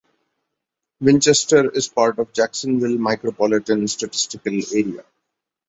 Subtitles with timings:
[0.99, 5.05] Winchester is part of the Jacksonville Micropolitan Statistical Area.